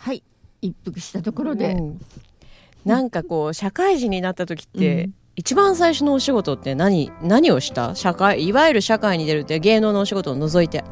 [0.00, 0.22] はい。
[0.62, 2.00] 一服したところで、うん。
[2.84, 5.14] なんかこう社会人になった時って、うん。
[5.36, 7.94] 一番最初のお仕事って何何をした？
[7.94, 10.84] 社会いわゆる社会に出るって芸能のお仕事を除いて。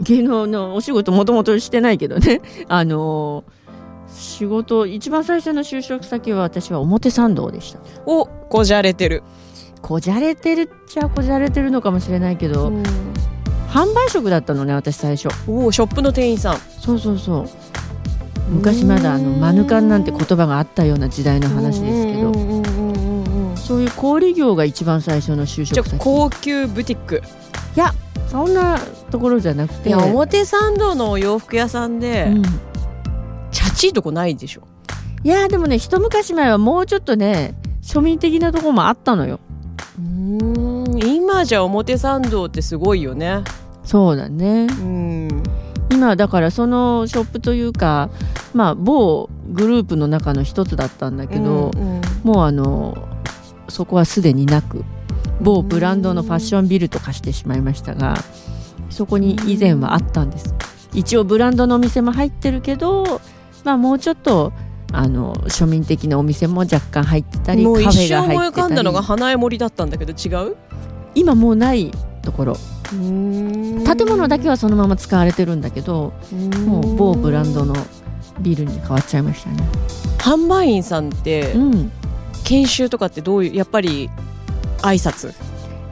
[0.00, 2.40] 芸能のお仕事もともとしてないけどね。
[2.68, 3.64] あのー
[4.12, 7.80] 仕事一番最初の就職先は私は表参道でした。
[8.06, 9.24] おこじゃれてる、
[9.82, 12.70] こじゃれてるっちゃこじゃれてるのかもしれないけど、
[13.68, 15.28] 販売職だったのね私最初。
[15.50, 16.58] おショップの店員さん。
[16.58, 17.48] そうそうそう
[18.48, 27.22] 昔まだあのマヌカンなんて言葉があったような時代の話ですけどそういう小売業が一番最初の就じゃあ職先高級ブティック。
[28.34, 28.80] そんな
[29.12, 29.90] ところじゃなくて。
[29.90, 32.42] いや表参道のお洋服屋さんで、うん。
[33.52, 34.62] チャチいとこないでしょ。
[35.22, 39.38] いやでもね一昔前はもうちょっとね庶民的なところもあったのよ。
[39.96, 43.44] うん今じゃ表参道ってすごいよね。
[43.84, 44.66] そうだね。
[44.68, 45.23] うん
[46.04, 48.10] 今だからそのショップというか
[48.52, 52.02] まあ某グループの中の一つだったんだけど、うんうん。
[52.22, 53.08] もうあの
[53.68, 54.84] そこはすでになく
[55.40, 58.16] 某ブランドのファッションビルと化してしまいましたが
[58.90, 60.54] そこに以前はあったんです。
[60.92, 63.20] 一応ブランドのお店も入ってるけど
[63.64, 64.52] まあもうちょっと
[64.92, 70.56] あの庶民的なお店も若干入ってたりカフもう一ェが入ってたり浮かんだのが花江森だったんだけど違う？
[71.14, 71.90] 今もうない
[72.24, 72.56] ところ。
[72.90, 76.12] 建建物だけはそのまま使われてるんだけど
[76.66, 77.74] もう某ブランドの
[78.40, 79.56] ビルに変わっちゃいましたね。
[80.18, 81.92] 販売員さんってうん、
[82.44, 84.10] 研修とかってどういうやっぱり
[84.78, 85.32] 挨拶？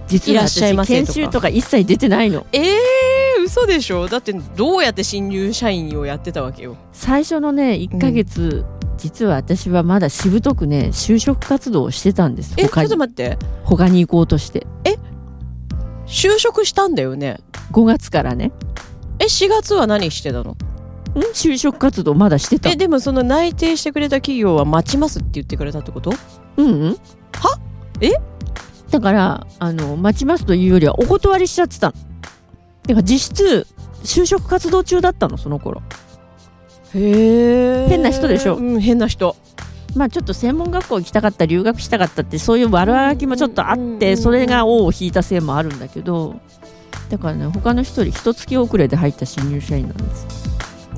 [0.08, 1.12] 実はいらっしゃいま私せとか。
[1.14, 2.46] 研修とか一切出てないの。
[2.52, 4.08] えー、嘘でしょ？
[4.08, 6.76] だってどうやって新入社員をやってたわけよ。
[6.92, 8.64] 最初のね1ヶ月、
[8.98, 12.54] 実は私はまだしぶとくね就職活動をしてたんです。
[12.58, 13.38] えちょっと待って。
[13.64, 14.66] 他に行こうとして
[16.12, 17.40] 就職したんだよね。
[17.72, 18.52] 5月からね。
[19.18, 20.52] え4月は何してたの？
[20.52, 20.56] ん？
[21.32, 22.68] 就職活動まだしてた？
[22.68, 26.12] えでもその内定してくれた企業は待ちますって言ってくれたってこと？
[26.58, 26.92] うんうん。
[26.92, 26.98] は？
[28.02, 28.10] え？
[28.90, 31.92] だからあの待ちますというよりはお断りしちゃってたの。
[31.92, 33.66] だから実質
[34.04, 35.82] 就職活動中だったのその頃。
[36.94, 38.56] へえ変な人でしょ？
[38.56, 39.34] うん変な人
[39.94, 46.40] まあちょっと専門学校行きたかった留学したかったってそういう悪あがきもちょっとあってそれが尾を引いたせいもあるんだけど
[47.10, 50.52] だからね他の人より一月遅れで入った新入社員なんです。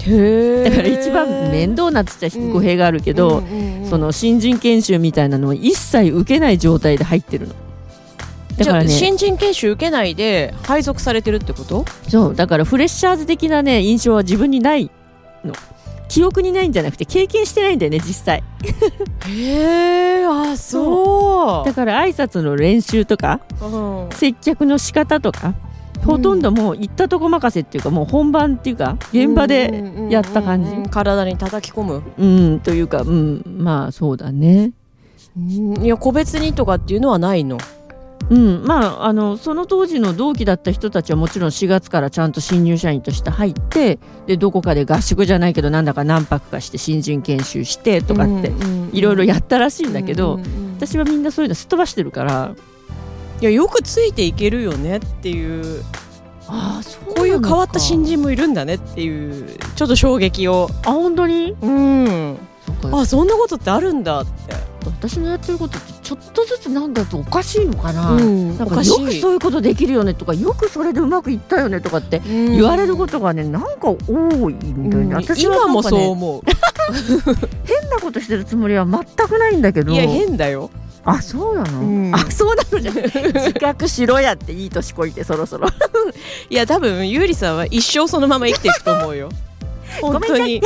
[0.04, 3.42] だから一番面倒なっつったら語弊があるけど、
[3.88, 7.54] その新人研修みたいなのを一切受けない状態で入ってるの。
[8.58, 11.86] だからね新人研修受けないで配属されてるってこと？
[12.08, 14.90] そうだからフレッシャーズ的なね印象は自分にない
[15.42, 15.54] の
[16.08, 18.42] 記憶にないんじゃなくて経験してないんだよね実際。
[19.28, 21.66] へえあそう。
[21.66, 24.08] だから挨拶の練習とかうん。
[24.12, 25.54] 接客の仕方とか
[26.04, 30.90] ほとんどもう行ったとこ任せっていうかもう本番っていうか現場でやった感じうんうんうん。
[30.90, 32.02] 体に叩き込む。
[32.18, 32.26] う
[32.56, 34.72] んというかうんまあそうだね。
[35.36, 35.82] うん。
[35.84, 37.58] いや個別にとかっていうのはないの？
[38.30, 38.64] うん。
[38.64, 48.52] まああのその当時の同期だった人たちはもちろん4月からちゃんと新入社員として入ってでどこかで合宿じゃないけどなんだか何泊かして新人研修してとかって
[48.92, 50.40] いろいろやったらしいんだけど、
[50.78, 52.54] 私はみんなそういうのすっ飛ばしてるから
[53.40, 55.84] いやよくついていけるよねっていう
[56.46, 60.68] ああそうこういう変わった新人もいるんだねっていうちょっと衝撃を。
[60.84, 61.54] あ本当に？
[61.60, 62.38] うん。
[62.92, 64.32] あそんなことってあるんだって。
[64.84, 68.58] 私のやってることってちょっとずつなんだとおかしいのかな、うん。
[68.58, 75.14] なんかよくそういうことできるよねとかよくそれでうまくいったよねとかって言われることがねなんか多いんだよね、うん。
[75.14, 76.42] 私は今もそう思う。
[77.64, 79.92] 変なことしてるつもりは全くないんだけど。
[79.92, 80.70] いや変だよ。
[81.06, 82.14] あそうなの、うん。
[82.14, 82.94] あそうなのじゃん。
[83.00, 85.68] 自覚しろやっていい年こいてそろそろ。
[86.50, 89.30] いや多分ゆうりさんは一生そのまま生きていくと思うよ。
[90.02, 90.60] 本当に。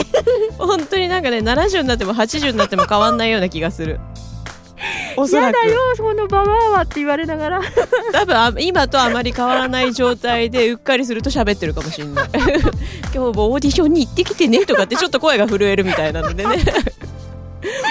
[0.59, 4.01] 本当になんかね70になっても80になっても変わんないような気がする
[5.21, 5.57] おそらく。
[5.57, 7.61] やだよそのババアはって言われながら。
[8.13, 12.29] 多分あ今とあまり変わらない状態でうっかりすると喋ってるかもしれない。
[13.15, 16.57] 今日もオーディションに行ってきてねとかってちょっと声が震えるみたいなのでね。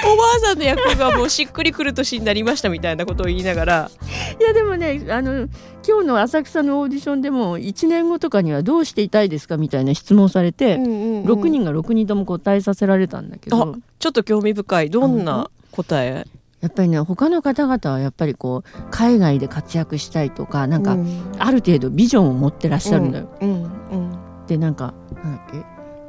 [0.05, 3.91] おばあさんの役がもうしっくりくる年になりましたみたいなことを言いながら。
[4.39, 5.47] いやでもねあの
[5.87, 13.75] 今日の浅草のオーディションでも1年後とかにはどうしていたいですかみたいな質問されて、6 6人が6人とも答えさせられたんだけど。
[13.99, 14.89] ちょっと興味深い。
[14.89, 16.25] どんな答え？
[16.61, 20.97] やっぱりね他の方々はやっぱりこう海外で活躍したいとかなんか、
[21.37, 23.29] ある程度ビジョンを持ってらっしゃるのよ。
[23.41, 23.55] うんう
[23.97, 24.17] ん
[24.47, 24.93] でなんか
[25.23, 25.65] なんだっけ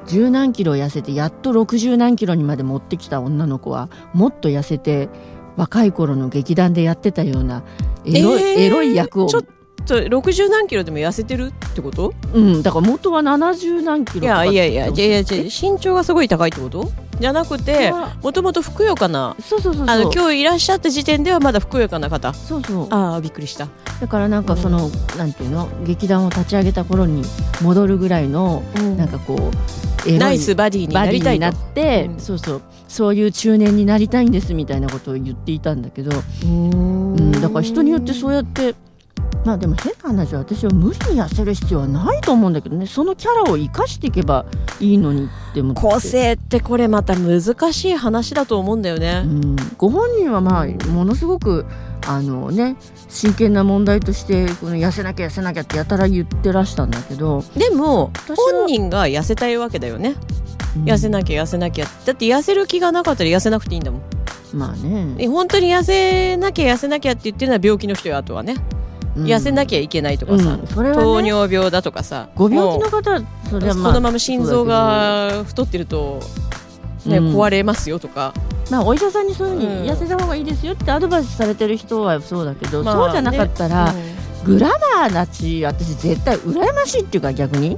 [0.06, 5.09] 十何キロ痩せてやっと60何キロにまで持ってきた女の子はもっと痩せて
[5.56, 7.65] 若い頃の劇団でやってたような
[8.06, 9.27] エロい,、えーエロい役を。
[9.27, 9.43] ちょっ
[9.87, 12.15] と60何キロでも痩せてるってこと？
[12.33, 16.89] うんだから元は70何キロいやいやいやいやいや身長がすごい高いってこと？
[17.20, 17.93] じゃなくて
[18.23, 19.97] もともとふくよかなそうそうそうそう。
[19.97, 22.32] あの今日いらっしゃった時点ではまだふくよかな方。
[22.32, 22.87] そうそう。
[22.91, 23.69] ああびっくりした。
[24.00, 25.69] だからなんかその、なんていうの？
[25.85, 27.23] 劇団を立ち上げた頃に
[27.62, 28.62] 戻るぐらいの、
[28.97, 29.50] なんかこ
[30.06, 31.43] うナイスバディになりたいと。
[31.43, 32.20] なって、うん。
[32.20, 32.62] そうそう。
[32.88, 36.11] そういう中年になりたいんですみたいなことを言っていたんだけど、
[36.44, 38.75] うん、だから人によってそうやって
[39.49, 42.87] まあでも変な話は私は無理に痩せる必要はないと思うんだけどね。
[42.87, 44.45] そのキャラを生かしていけば
[44.79, 45.81] いいのにって思って。
[45.81, 49.23] 個性ってこれまた難しい話だと思うんだよね。
[49.25, 51.65] う、ん、ご本人はまあものすごく
[52.06, 52.77] あのね
[53.09, 58.12] 真剣な問題としてこの痩せなきゃ痩せなきゃってやたら言ってらしたんだけど、でも
[58.53, 60.15] 本人が痩せたいわけだよね、
[60.77, 60.85] うん。
[60.85, 64.03] 痩せなきゃ痩せなきゃだって痩せる気がなかったら痩せなくていいんだもん。
[64.53, 68.56] まあね、え本当に痩せなきゃ痩せなきゃって言ってるのは病気の人よあとはね、
[69.25, 70.67] 痩せなきゃいけないとかさ、うん。
[70.67, 76.20] それはね糖尿病だとかさご病気もの方はそれはうまあこのまま心臓が太ってると、
[77.06, 77.37] ねうん。
[77.37, 78.35] 壊れますよとか、
[78.70, 79.82] まあ、お医者さんにそういうふううん。
[79.85, 87.76] に痩せた方がいいですよってアドバイスされてる人はそうだけど、まあそうじゃなかったら、ねグラマーだし私絶対羨ましいっていうか逆に。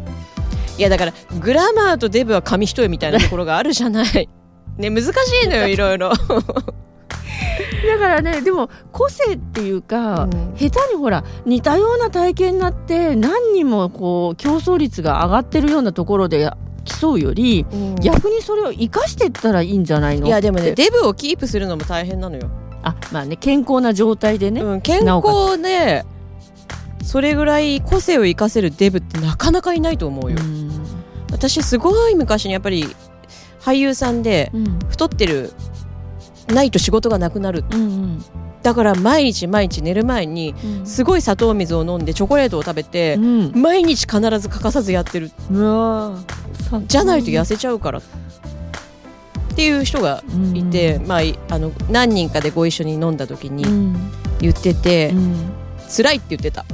[0.78, 4.28] いやだからグラマーとデブは紙一重みたいなところがあるじゃない。
[4.78, 5.12] ね難し
[5.44, 6.12] いのよいろいろ
[7.86, 10.30] だからねでも個性っていうか、うん。
[10.56, 16.50] 下手にほら似たような体験になって何人もこう競争率が上がってるようなところで
[16.84, 17.66] 競うより
[18.00, 22.50] 逆にそれを生かしていったらいいんじゃないのいやでもねデブをキープするのも大変なのよ、
[22.82, 26.04] あまあね健康な状態でね、うん、健康で
[27.04, 30.70] それぐらい個性を生かせるデブってなかなかいないと思うよ、うん。
[31.32, 32.84] 私すごい昔にやっぱり
[33.60, 34.78] 俳優さんでうん。
[34.88, 35.52] 太ってる
[36.50, 37.64] ないと仕事がなくなる。
[37.72, 38.24] うん
[38.62, 40.86] だから毎日毎日寝る前にうん。
[40.86, 43.52] すごい砂糖水を飲んでチョコレートを食べてうん。
[43.54, 45.30] 毎日必ず欠かさずやってる。
[45.50, 46.18] うわ
[46.86, 47.98] じゃないと痩せちゃうから。
[48.00, 48.02] っ
[49.56, 50.22] ていう人が
[50.54, 54.10] いて、まあいあの何人かでご一緒に飲んだ時にうん。
[54.40, 55.34] 言ってて、うん。
[55.88, 56.66] 辛いって言ってた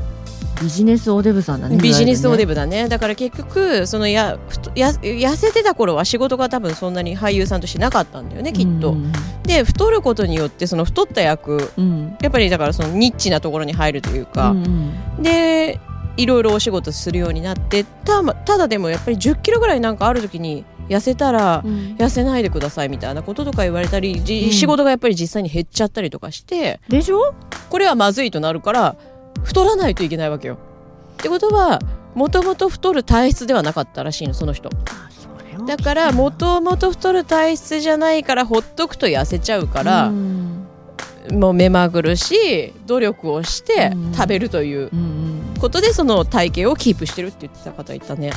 [0.60, 1.76] ビジネスおデブさんだね。
[1.76, 2.88] ビジネスおデブブだね。
[2.88, 8.96] だから結局そのや太や痩せてた頃は仕事が多分そんなに俳優さんとしてなかったんだよねきっと、
[9.42, 12.16] で太ることによってその太った役うん。
[12.20, 15.80] やっぱりだからそのニッチなところに入るというか、うんで
[16.16, 21.96] いろいろお仕事するようになってたただでもやっぱり1 0キロぐらいなんかある時に痩せたらうん。
[21.98, 24.52] 痩せないでくださいみたいなこととか言われたり、じうん。
[24.52, 27.34] 仕事がやっぱり実際に減っちゃったりとかしてでしょ？
[27.68, 28.96] これはまずいとなるから
[29.46, 30.58] 太らないといけないわけよ。
[31.14, 31.80] ってことは
[32.14, 34.70] もともと太る体質ではなかったらしいのその人。
[35.66, 40.66] だからもともと太る体質じゃないからほっとくと痩せちゃうから、うん。
[41.32, 44.14] もう目まぐるしい努力をしてうん。
[44.14, 44.90] 食べるという
[45.60, 48.32] ことでその体型をキープしてるって言ってた方いたね、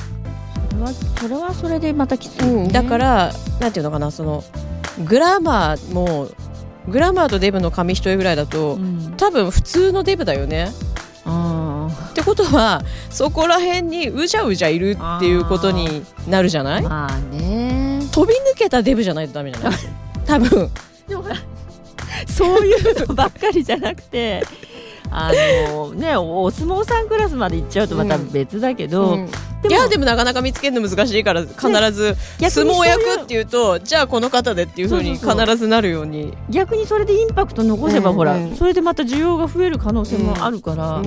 [0.70, 4.44] それはそれはそれでまたきついよね、うん、だからなんていうのかなその
[5.06, 6.30] グラマーも
[6.88, 9.14] グラマーとデブの紙一重ぐらいだと、うん。
[9.18, 10.72] 多分普通のデブだよね。
[11.26, 16.84] あってことはそこら辺にうじゃうじゃいるっていうことになるじゃない？
[16.84, 16.90] ー。
[16.90, 18.00] まあね。
[18.12, 19.80] 飛び抜けたデブじゃないとダメじゃない？
[20.26, 20.70] 多分。
[21.08, 21.24] でも
[22.28, 24.44] そういうのばっかりじゃなくて
[25.12, 25.31] あ
[25.72, 29.26] のねお相撲さんクラスまで行っちゃうとまた別だけど、うん。
[29.26, 31.58] でもいやでもなかなか見つけるの難しいから必
[31.92, 32.16] ず
[32.50, 36.33] 相撲役っていうとじゃあこの方でっていうふうに必ずなるように。
[36.50, 41.02] 逆にそれでインパクト残せば、うんほらうんそれでまた需要が増える可能性もあるから、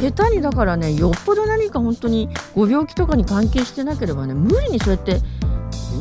[0.00, 5.41] 下手にだからねよっぽど何か本当にご病気とかに関係してなければね無理にそうやってえ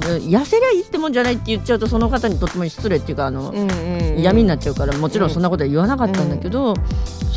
[0.02, 3.54] 痩せりゃいいってもんじゃないって言っちゃうとその方にとっても失礼っていうかあの、
[4.18, 6.74] 闇になっちゃうからもちろんそんなことは言わなかったんだけど、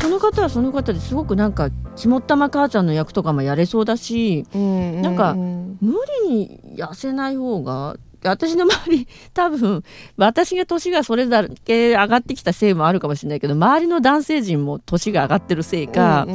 [0.01, 5.93] その方はその方ですごくなんか肝っ玉母ちゃんの役とかもやれそうだしなんか無
[6.29, 9.83] 理に痩せない方が私の周り多分
[10.17, 16.27] 私が年がそれだけ上がってきたせいもあるかもしれないけど周りの男性陣も年が上がってるせいか、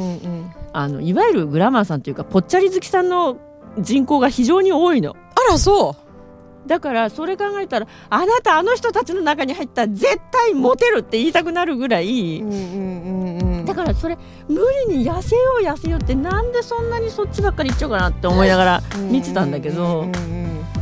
[0.73, 3.37] あのいわゆるグラマーさんというかぽっちゃり好きさんの
[3.79, 5.15] 人口が非常に多いの。
[5.35, 6.10] あらそう
[6.65, 12.43] だからそれ考えたらあなたあの人たちの中に入ったら絶対モテるって言いたくなるぐらい、
[13.65, 20.07] だからそれ無理に痩せよう痩せようってなんでそんなにそっちばっかりいっちゃうかなって思いながら見てたんだけど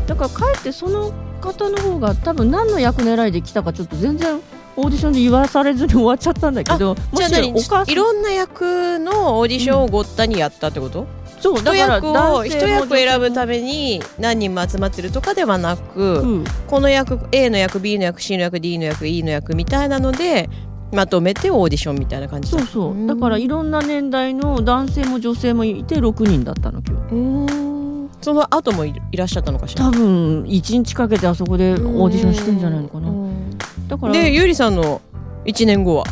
[0.07, 4.41] だからかえってその方の方が多分何の役狙いで来たかちょっと全然
[4.75, 16.43] オーディションで言わされずに終わっちゃったんだけどじゃあ何もしお母さんいろんな役のオーディションをごったにやったってこと、一そうだから役を一役選ぶためめに何人も集まってるとかではなく、うん。
[16.67, 20.49] この役 A の役 B の役 C の役 D の役 E の役みたいなので
[20.91, 22.59] まとめてオーディションみたいな感じだ。
[22.59, 23.07] そうそう。
[23.07, 27.15] だからいろんな年代の男性も女性もいて6人だったの今日。
[27.15, 27.17] う
[27.65, 29.85] んその後もいいらっしゃったのかしら？
[29.85, 33.09] 多分1日かけてあそこでオーディションしてんじゃないのかな。
[33.09, 35.01] うんだからでゆりさんの
[35.45, 36.03] 1年後は？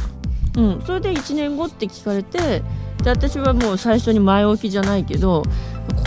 [0.55, 2.63] うん、それで1年後って聞かれて
[3.03, 5.43] で私はもう最初に前置きじゃないけど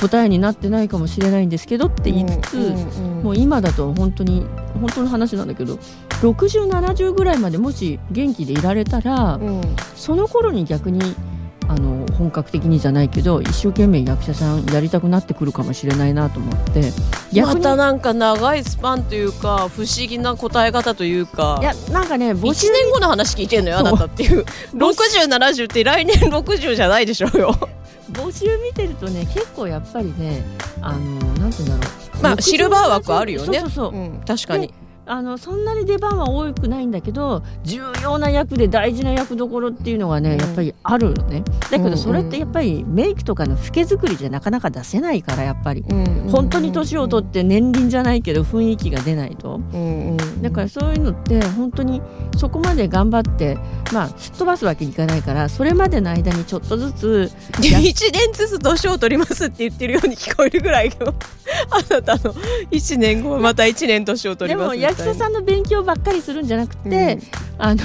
[0.01, 2.57] 答えになってないかもしれないんですけどって言いつつ、
[3.23, 5.77] もう今だと本当に本当の話なんだけど
[6.21, 9.61] 6070ぐらいまでもし元気でいられたら、うん。
[9.95, 11.01] その頃に逆に
[11.71, 16.93] あの本格的にじゃないけど一生懸命役者さんやりたくなってくるかもしれないなと思って。
[17.43, 21.61] またなんか長いスパンというか不思議な答え方というか。
[21.63, 24.45] いやなんかね募1集年後の話聞いてんのよあなたっていう。
[24.75, 27.57] 6070って来年60じゃないでしょうよ。
[28.11, 30.43] 募集見てるとね結構やっぱりね
[30.81, 32.23] あのなんて言うんだろう。
[32.23, 33.61] まあシルバー枠あるよね。
[33.61, 34.75] そうそうそう、うん確かに
[35.11, 40.41] あのそんなに出番は多くないんだけど重要な役で大事な役どころっていうのがね、うん。
[40.41, 41.43] やっぱりあるのね。
[41.69, 41.91] だけうんうん。
[41.91, 45.85] どそれってやっぱりメイクとかの老け作りじゃなかなか出せないからやっぱり。
[46.31, 49.61] 本当に年を取って年輪じゃないけど雰囲気が出ないと。
[49.73, 52.01] うんうんだからそういうのって本当に
[52.37, 53.59] そこまで頑張って
[53.93, 61.13] まあすっ飛ばすわけにいかないからそれまでの間にちょっとずつ 1年ずつ年を取りますって言ってるように聞こえるぐらいの
[61.71, 62.35] あなたの
[62.71, 67.19] 1年後また1年年を取でりますもみたいなさんの勉強ばっかりするんじゃなくて、
[67.59, 67.83] あの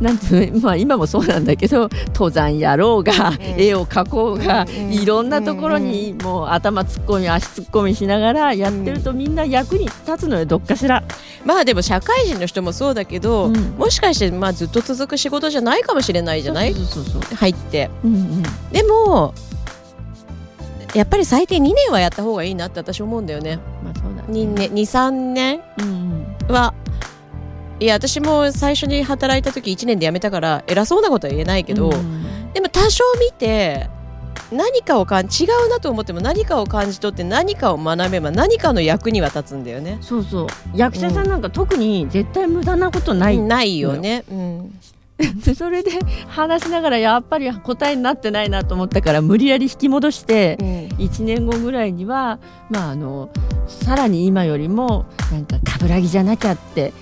[0.00, 4.92] なんていうのまあ今もそうなんだけど 登山やろうが、絵を描こうが、うん。
[4.92, 11.02] いろんなところにもう頭突っ込み足突っ込みしながらやってるとみんな役に立つのよどっかしら。
[11.44, 13.54] まあでも社会人の人もそうだけど、うん。
[13.78, 16.74] もしかしてまあずっと続く仕事じゃないかもしれないじゃない？
[16.74, 17.90] 入って。
[18.04, 18.42] うんうん。
[18.72, 19.34] でも
[20.94, 23.58] やっぱり最低2年はやった方がいいなって私思うんだよね。
[23.84, 24.40] まあそうだね。
[24.40, 25.60] 2年23年？
[25.78, 26.74] うんうんは
[27.80, 32.52] いや私も最初に働いた時1年で辞めたから偉そうなことは言えないけど、うん。
[32.52, 33.88] でも多少見て
[34.52, 39.98] 何かをかん違うなと思っても何かを感じ取って何かを学べば何かの役には立つんだよね。
[40.00, 40.46] そうそう。
[40.74, 44.24] 役者さんなんか特に絶対無駄なことない、ないよね。
[44.30, 44.78] うん。
[45.44, 45.90] で それで
[46.28, 50.66] 話しながらやっぱり答えになってないなと思ったから無理やり引き戻してうん。
[50.98, 52.38] 1年後ぐらいには、
[52.70, 53.30] まあ、あの
[53.66, 56.92] さらに今よりもなんか冠城じゃなきゃって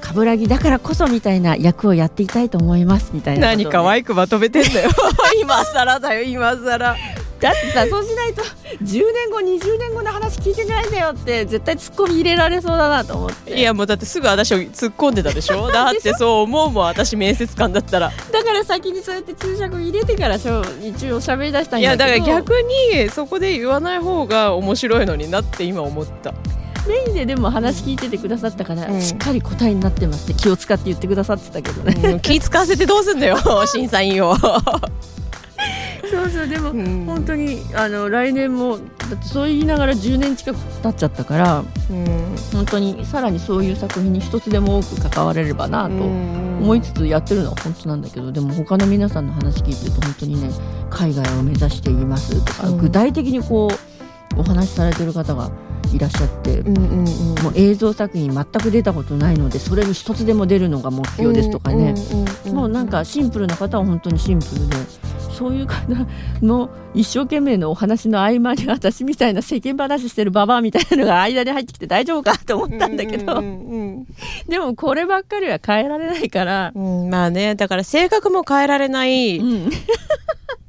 [0.00, 4.90] 冠城だからこそみたいな役をやっていたいと思いますみたいな何可愛くまとめてんだよ。
[5.40, 6.96] 今更だよ今更
[7.42, 13.58] だってさそうしないと10年後20年後の話聞いてないんだよって絶対ツッコミ入れられそうだなと思って。
[13.58, 15.70] いやもうだってすぐ私を突っ込んでたでしょ？
[15.72, 18.12] だってそう思うもん私面接官だったら。
[18.30, 22.18] だから先にそうやって注釈入れてからしょ一応喋り出したんいやだけど。
[22.20, 22.52] だから逆
[23.02, 26.32] にそこで言わない方が面白いのになって今思った。
[26.86, 29.00] メインででも話聞いててくださったから、うん。
[29.00, 34.36] しっかり答えになってますって気を使って言ってくださってたけどね、うん気使わせてどうすんだよ 審査員を、
[36.12, 37.06] そうそうでも、うん。
[37.06, 42.36] 本当にあの来年もだってそう言いながら10年近く経っちゃったからうん。
[42.52, 50.50] 本当にさらにそういう作品に一つでも多く関われればなと思いつつやってるのは本当なんだけどでも他の皆さんの話聞いてると本当にね
[50.90, 52.76] 海外を目指していますとか、うん。
[52.76, 53.70] 具体的にこ
[54.36, 55.50] うお話しされてる方が
[55.94, 57.42] いらっしゃって、うんうんうん。
[57.42, 61.94] もう映像作品全く出たことないのでそれに一つでも出るのが目標ですとかね、
[62.46, 64.76] もうなんかシンプルな方は本当にシンプルで
[65.32, 65.86] そういう方
[66.42, 74.06] の一生懸命のお話の合間に私みたいな世間話してるババアみたいなのが間に入ってきて大丈夫かと思ったんだけど、うんうん
[74.46, 79.70] でもこればっかりは変えられないから、うんうんまあねだから性格も変えられない、うん、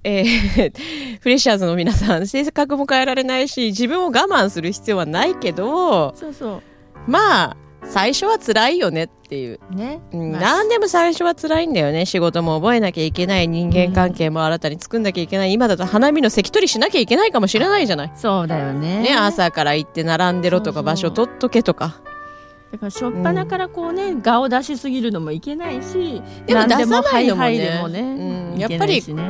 [0.04, 6.16] えーフレッシャーズの皆さん性格も変えられないし自分を我慢する必要はないけど。
[6.16, 6.62] そうそ
[7.08, 10.42] まあ最初は辛いよねっていう、うね、うんまあ。
[10.42, 12.06] 何でも最初は辛いんだよね。
[12.06, 13.48] 仕事も覚えなきゃいけない。
[13.48, 19.02] 人間関係も新たに作んなきゃいけない、今だと花見の関取りしなきゃいけないかもしれないじゃない、そうだよね。
[19.02, 22.02] ね、朝から行って並んでろとか場所取っとけとか。
[22.72, 27.46] だから初っ端からこうね、顔を出しすぎるのもいけないしでも何出さないのもね。
[27.46, 28.62] はいはいでもね、うん。
[28.62, 29.30] いけないしね。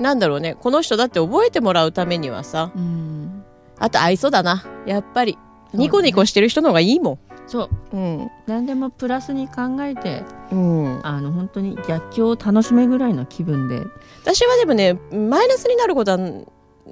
[0.00, 0.54] なんだろうね。
[0.54, 3.44] この人だって覚えてもらうためにはさうん。
[3.78, 4.64] あと愛想だな。
[4.86, 5.36] やっぱり。
[5.74, 7.96] ニコニコしてる人の方がいいもそう。
[7.96, 8.30] んうん。
[8.46, 11.00] 何でもプラスに考えてうん。
[11.02, 13.82] あの本当に逆境を楽しめぐらいの気分で。
[14.22, 16.18] 私はでもねマイナスになることは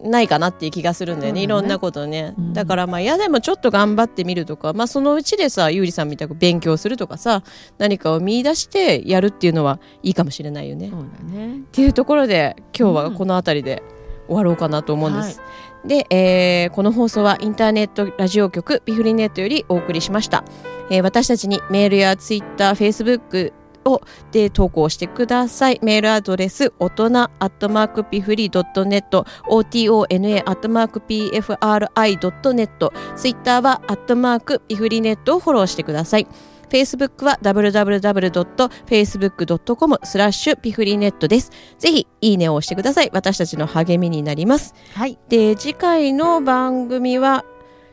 [0.02, 1.40] ないかなっていう気がするんだよね。
[1.40, 1.44] ね。
[1.44, 2.52] いろんなことね、うん。
[2.52, 7.42] だからまあ嫌でもちょっと頑張ってみるとか、まあ、そのうちでさゆうりさんみたく勉強するとかさ
[7.78, 10.90] 何かを見出してやるっていうのはいいかもしれないよね。
[10.90, 11.56] そうだね。
[11.56, 13.82] っていうところで今日はこの辺りで
[14.26, 15.40] 終わろうかなと思うんです。
[15.86, 20.44] で、えーこの放送はインターネットラジオ局ビフリネットよりお送りしました。
[20.90, 23.52] えー私たちにメールやツイッター、フェイスブック
[23.84, 24.00] を
[24.32, 25.78] で投稿してください。
[25.82, 36.26] メールアドレス、大人アットマークピフリー .net、otona アットマーク pfri.net、ツイッターはアットマークピフリネットをフォローしてください。
[36.68, 41.50] Facebook は www.facebook.com スラッシュピフリネットです。
[41.78, 43.10] ぜひ、いいねを押してください。
[43.12, 44.74] 私たちの励みになります。
[44.94, 47.44] はいで、次回の番組は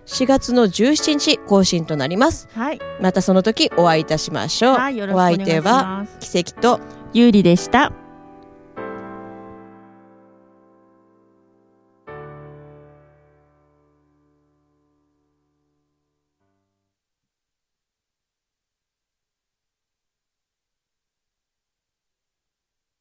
[0.06, 2.50] 4月の17日更新となります。
[2.54, 4.76] はいまたその時お会いいたしましょう。
[4.76, 6.80] はいよろしくおお願いし相手は奇跡と
[7.14, 7.94] 有利でした